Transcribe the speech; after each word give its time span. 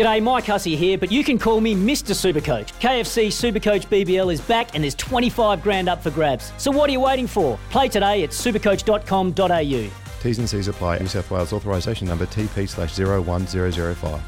G'day, 0.00 0.22
Mike 0.22 0.46
Hussey 0.46 0.76
here, 0.76 0.96
but 0.96 1.12
you 1.12 1.22
can 1.22 1.38
call 1.38 1.60
me 1.60 1.74
Mr. 1.74 2.14
Supercoach. 2.14 2.72
KFC 2.80 3.26
Supercoach 3.26 3.86
BBL 3.88 4.32
is 4.32 4.40
back 4.40 4.74
and 4.74 4.82
there's 4.82 4.94
25 4.94 5.62
grand 5.62 5.90
up 5.90 6.02
for 6.02 6.10
grabs. 6.10 6.54
So 6.56 6.70
what 6.70 6.88
are 6.88 6.92
you 6.94 7.00
waiting 7.00 7.26
for? 7.26 7.58
Play 7.68 7.90
today 7.90 8.22
at 8.22 8.30
supercoach.com.au. 8.30 9.90
T's 10.22 10.38
and 10.38 10.48
C's 10.48 10.68
apply. 10.68 11.00
New 11.00 11.06
South 11.06 11.30
Wales 11.30 11.52
authorisation 11.52 12.08
number 12.08 12.24
TP 12.24 12.66
slash 12.66 12.98
01005. 12.98 14.22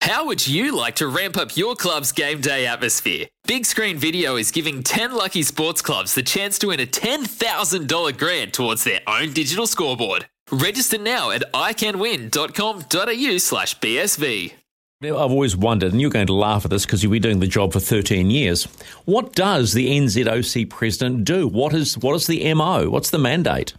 How 0.00 0.24
would 0.24 0.48
you 0.48 0.74
like 0.74 0.94
to 0.96 1.06
ramp 1.06 1.36
up 1.36 1.54
your 1.54 1.76
club's 1.76 2.12
game 2.12 2.40
day 2.40 2.66
atmosphere? 2.66 3.26
Big 3.46 3.66
Screen 3.66 3.98
Video 3.98 4.36
is 4.36 4.50
giving 4.50 4.82
10 4.82 5.12
lucky 5.12 5.42
sports 5.42 5.82
clubs 5.82 6.14
the 6.14 6.22
chance 6.22 6.58
to 6.60 6.68
win 6.68 6.80
a 6.80 6.86
$10,000 6.86 8.16
grant 8.16 8.54
towards 8.54 8.84
their 8.84 9.00
own 9.06 9.34
digital 9.34 9.66
scoreboard. 9.66 10.30
Register 10.50 10.96
now 10.96 11.30
at 11.30 11.44
iCanWin.com.au 11.52 13.36
slash 13.36 13.78
BSV. 13.80 14.54
I've 15.02 15.14
always 15.14 15.56
wondered, 15.56 15.92
and 15.92 16.00
you're 16.00 16.10
going 16.10 16.26
to 16.26 16.34
laugh 16.34 16.66
at 16.66 16.70
this 16.70 16.84
because 16.84 17.02
you've 17.02 17.10
been 17.10 17.22
doing 17.22 17.40
the 17.40 17.46
job 17.46 17.72
for 17.72 17.80
13 17.80 18.30
years. 18.30 18.64
What 19.06 19.34
does 19.34 19.72
the 19.72 19.88
NZOC 19.88 20.68
president 20.68 21.24
do? 21.24 21.48
What 21.48 21.72
is 21.72 21.96
what 21.96 22.14
is 22.16 22.26
the 22.26 22.52
MO? 22.52 22.90
What's 22.90 23.08
the 23.08 23.18
mandate? 23.18 23.72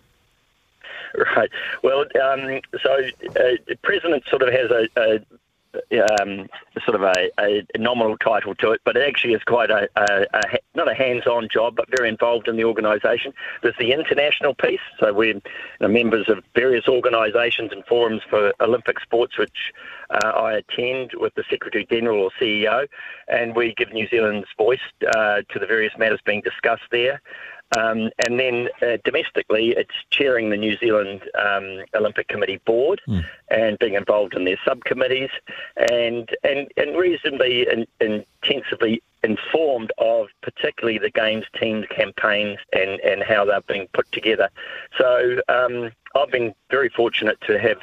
Right. 1.14 1.52
Well, 1.84 2.06
um, 2.24 2.60
so 2.82 2.94
uh, 2.96 3.52
the 3.68 3.78
president 3.84 4.24
sort 4.32 4.42
of 4.42 4.52
has 4.52 4.72
a, 4.72 4.88
a 5.00 5.20
um, 6.20 6.48
sort 6.86 6.96
of 6.96 7.04
a, 7.04 7.30
a, 7.40 7.66
nominal 7.78 8.18
title 8.18 8.56
to 8.56 8.72
it, 8.72 8.82
but 8.84 8.98
it 8.98 9.08
actually 9.08 9.34
is 9.34 9.44
quite 9.44 9.70
a, 9.70 9.90
a, 9.96 10.26
a 10.34 10.60
not 10.76 10.90
a 10.90 10.94
hands-on 10.94 11.48
job, 11.52 11.76
but 11.76 11.90
very 11.90 12.10
involved 12.10 12.48
in 12.48 12.58
the 12.58 12.64
organisation. 12.64 13.34
There's 13.62 13.76
the 13.78 13.92
international 13.92 14.54
piece, 14.54 14.82
so 15.00 15.14
we're 15.14 15.42
members 15.80 16.30
of 16.30 16.44
various 16.56 16.88
organisations 16.88 17.72
and 17.72 17.86
forums 17.86 18.22
for 18.30 18.54
Olympic 18.60 19.00
sports, 19.00 19.38
which 19.38 19.74
uh, 20.10 20.28
I 20.28 20.54
attend 20.54 21.12
with 21.14 21.34
the 21.36 21.44
Secretary 21.50 21.86
General 21.90 22.24
or 22.24 22.32
CEO, 22.40 22.88
and 23.28 23.56
we 23.56 23.74
give 23.76 23.94
New 23.94 24.08
Zealand's 24.08 24.50
voice 24.58 24.80
uh, 25.16 25.42
to 25.50 25.60
the 25.60 25.66
various 25.66 25.94
matters 25.98 26.20
being 26.26 26.42
discussed 26.42 26.90
there. 26.92 27.22
Um, 27.78 28.10
and 28.26 28.40
then 28.40 28.70
uh, 28.82 28.98
domestically, 29.06 29.70
it's 29.70 29.96
chairing 30.10 30.50
the 30.50 30.58
New 30.58 30.78
Zealand 30.78 31.22
um, 31.40 31.84
Olympic 31.96 32.28
Committee 32.28 32.60
board 32.66 33.02
mm. 33.08 33.24
and 33.50 33.80
being 33.80 33.94
involved 33.94 34.34
in 34.34 34.44
their 34.44 34.60
subcommittees 34.66 35.30
and 35.78 36.30
and, 36.44 36.68
and 36.76 36.98
reasonably 36.98 37.68
in, 37.70 37.88
intensively 38.00 39.02
informed 39.24 39.92
of 40.00 40.28
particularly 40.42 40.98
the 40.98 41.12
games 41.12 41.46
teams 41.60 41.86
campaigns 41.90 42.58
and, 42.74 43.00
and 43.02 43.24
how 43.24 43.46
they're 43.46 43.62
being 43.62 43.88
put 43.94 44.12
together. 44.12 44.50
So 44.98 45.42
um, 45.48 45.92
I've 46.16 46.32
been 46.32 46.54
very 46.70 46.90
fortunate 46.90 47.40
to 47.48 47.60
have 47.60 47.78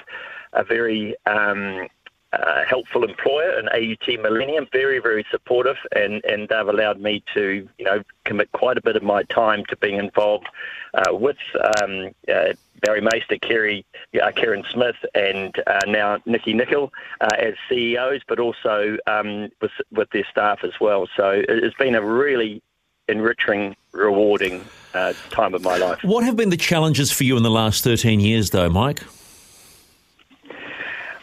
a 0.53 0.65
very 0.65 1.15
um, 1.27 1.89
uh, 2.33 2.65
helpful 2.65 3.05
employer 3.05 3.59
in 3.59 3.69
AUT 3.69 4.21
Millennium, 4.21 4.69
very, 4.71 4.99
very 4.99 5.25
supportive, 5.31 5.77
and, 5.95 6.23
and 6.25 6.49
they've 6.49 6.69
allowed 6.69 7.01
me 7.01 7.23
to, 7.35 7.67
you 7.79 7.85
know, 7.85 8.03
commit 8.25 8.53
quite 8.53 8.77
a 8.77 8.83
bit 8.83 8.97
of 8.97 9.03
my 9.03 9.23
time 9.25 9.65
to 9.67 9.77
being 9.77 9.97
involved 9.97 10.47
uh, 10.95 11.15
with 11.15 11.39
um, 11.81 12.11
uh, 12.29 12.53
Barry 12.83 13.01
Maister, 13.01 13.39
Kerry, 13.41 13.85
uh, 14.15 14.31
Kereyn 14.31 14.71
Smith, 14.71 14.97
and 15.15 15.55
uh, 15.67 15.81
now 15.87 16.19
Nicki 16.27 16.53
Nicol 16.53 16.93
uh, 17.21 17.29
as 17.39 17.55
CEOs, 17.69 18.21
but 18.29 18.39
also 18.39 18.99
um, 19.07 19.49
with, 19.63 19.73
with 19.91 20.11
their 20.11 20.27
staff 20.31 20.65
as 20.65 20.73
well. 20.81 21.09
So 21.17 21.43
it's 21.49 21.77
been 21.77 21.95
a 21.95 22.05
really 22.05 22.63
enriching, 23.09 23.75
rewarding 23.93 24.65
time 24.93 25.55
of 25.55 25.63
my 25.63 25.79
life. 25.79 26.01
What 26.03 26.25
have 26.25 26.37
been 26.37 26.51
the 26.51 26.57
challenges 26.59 27.11
for 27.11 27.25
you 27.25 27.39
in 27.39 27.43
the 27.43 27.51
last 27.51 27.85
13 27.85 28.21
years, 28.21 28.51
though, 28.51 28.69
Mike? 28.69 29.01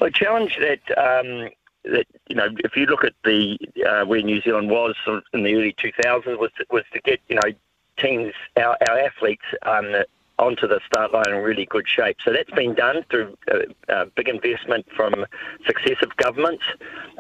A 0.06 0.11
challenge 0.11 0.59
that 0.59 0.98
um, 1.00 1.50
that 1.84 2.06
you 2.28 2.36
know, 2.36 2.50
if 2.64 2.78
you 2.78 2.86
look 2.86 3.03
at 3.03 3.14
the 3.23 3.58
uh, 3.88 4.06
where 4.06 4.22
New 4.22 4.39
Zealand 4.39 4.70
was 4.70 4.94
in 5.34 5.42
the 5.42 5.56
early 5.56 5.73
2000s, 5.73 6.38
was 6.38 6.52
to, 6.59 6.66
was 6.70 6.84
to 6.94 7.02
get 7.02 7.20
you 7.28 7.36
know 7.36 7.52
teams, 7.98 8.33
our, 8.56 8.78
our 8.88 9.00
athletes 9.00 9.45
um, 9.64 9.95
onto 10.38 10.67
the 10.67 10.80
start 10.86 11.11
line 11.11 11.30
in 11.30 11.38
really 11.38 11.66
good 11.66 11.88
shape. 11.88 12.17
So 12.23 12.32
that's 12.32 12.52
been 12.52 12.76
done 12.76 13.04
through 13.10 13.36
uh, 13.52 13.92
uh, 13.92 14.05
big 14.16 14.30
investment 14.30 14.86
from 14.95 15.26
successive 15.66 16.16
governments, 16.17 16.64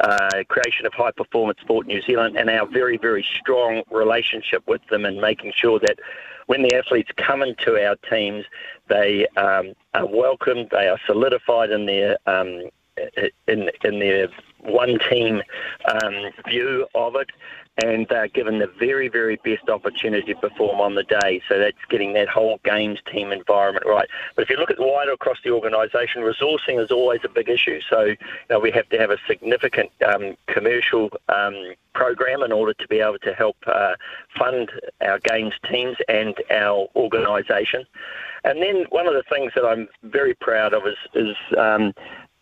uh, 0.01 0.43
creation 0.47 0.85
of 0.85 0.93
High 0.93 1.11
Performance 1.11 1.59
Sport 1.61 1.87
New 1.87 2.03
Zealand, 2.03 2.37
and 2.37 2.51
our 2.51 2.67
very 2.67 2.97
very 2.97 3.25
strong 3.39 3.81
relationship 3.89 4.61
with 4.67 4.85
them 4.91 5.05
and 5.05 5.19
making 5.19 5.53
sure 5.55 5.79
that 5.79 5.97
when 6.45 6.61
the 6.61 6.75
athletes 6.75 7.09
come 7.17 7.41
into 7.41 7.83
our 7.83 7.95
teams, 8.07 8.45
they 8.87 9.25
um, 9.37 9.73
are 9.95 10.05
welcomed, 10.05 10.69
they 10.71 10.87
are 10.87 10.99
solidified 11.05 11.71
in 11.71 11.85
their 11.85 12.17
um, 12.25 12.63
in 13.47 13.69
in 13.83 13.99
their 13.99 14.27
one 14.59 14.97
team 15.09 15.41
um, 15.91 16.31
view 16.47 16.87
of 16.95 17.15
it, 17.15 17.29
and 17.83 18.07
they're 18.09 18.29
given 18.29 18.59
the 18.59 18.71
very, 18.79 19.09
very 19.09 19.35
best 19.43 19.69
opportunity 19.69 20.33
to 20.33 20.39
perform 20.39 20.79
on 20.79 20.95
the 20.95 21.03
day. 21.03 21.41
So 21.49 21.59
that's 21.59 21.77
getting 21.89 22.13
that 22.13 22.29
whole 22.29 22.59
games 22.63 22.99
team 23.11 23.31
environment 23.31 23.85
right. 23.85 24.07
But 24.35 24.43
if 24.43 24.49
you 24.49 24.57
look 24.57 24.71
at 24.71 24.79
wider 24.79 25.11
across 25.11 25.37
the 25.43 25.51
organisation, 25.51 26.21
resourcing 26.21 26.81
is 26.81 26.91
always 26.91 27.19
a 27.25 27.29
big 27.29 27.49
issue. 27.49 27.81
So 27.89 28.01
you 28.03 28.17
know, 28.49 28.59
we 28.59 28.71
have 28.71 28.87
to 28.89 28.97
have 28.97 29.11
a 29.11 29.17
significant 29.27 29.91
um, 30.07 30.35
commercial 30.47 31.09
um, 31.27 31.73
program 31.93 32.43
in 32.43 32.51
order 32.51 32.73
to 32.73 32.87
be 32.87 32.99
able 32.99 33.19
to 33.19 33.33
help 33.33 33.57
uh, 33.67 33.95
fund 34.37 34.71
our 35.01 35.19
games 35.19 35.53
teams 35.69 35.97
and 36.07 36.35
our 36.51 36.87
organisation. 36.95 37.85
And 38.45 38.61
then 38.61 38.85
one 38.89 39.07
of 39.07 39.13
the 39.13 39.23
things 39.29 39.51
that 39.55 39.65
I'm 39.65 39.87
very 40.03 40.35
proud 40.35 40.73
of 40.73 40.83
is, 40.85 40.97
is 41.13 41.35
um, 41.57 41.93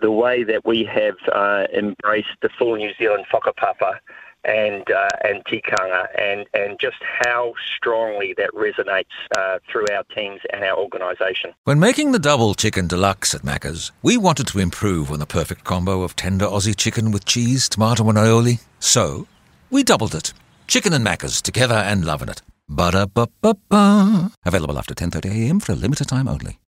the 0.01 0.11
way 0.11 0.43
that 0.43 0.65
we 0.65 0.83
have 0.83 1.15
uh, 1.31 1.65
embraced 1.73 2.35
the 2.41 2.49
full 2.59 2.75
New 2.75 2.91
Zealand 2.99 3.25
whakapapa 3.33 3.99
and 4.45 4.89
uh, 4.91 5.09
and 5.23 5.43
tikanga, 5.45 6.07
and 6.19 6.45
and 6.53 6.79
just 6.79 6.97
how 7.01 7.53
strongly 7.77 8.33
that 8.37 8.51
resonates 8.51 9.05
uh, 9.37 9.59
through 9.69 9.85
our 9.91 10.03
teams 10.15 10.41
and 10.51 10.63
our 10.63 10.77
organisation. 10.77 11.53
When 11.63 11.79
making 11.79 12.11
the 12.11 12.19
double 12.19 12.53
chicken 12.53 12.87
deluxe 12.87 13.33
at 13.33 13.41
Macca's, 13.41 13.91
we 14.01 14.17
wanted 14.17 14.47
to 14.47 14.59
improve 14.59 15.11
on 15.11 15.19
the 15.19 15.25
perfect 15.25 15.63
combo 15.63 16.03
of 16.03 16.15
tender 16.15 16.45
Aussie 16.45 16.75
chicken 16.75 17.11
with 17.11 17.25
cheese, 17.25 17.69
tomato, 17.69 18.07
and 18.09 18.17
aioli. 18.17 18.61
So 18.79 19.27
we 19.69 19.83
doubled 19.83 20.15
it. 20.15 20.33
Chicken 20.67 20.93
and 20.93 21.05
Macca's 21.05 21.41
together 21.41 21.75
and 21.75 22.05
loving 22.05 22.29
it. 22.29 22.41
Ba 22.69 22.91
da 22.91 23.05
ba 23.05 23.27
ba 23.41 23.55
ba. 23.69 24.31
Available 24.45 24.77
after 24.77 24.93
10:30 24.93 25.29
a.m. 25.31 25.59
for 25.59 25.73
a 25.73 25.75
limited 25.75 26.07
time 26.07 26.27
only. 26.27 26.59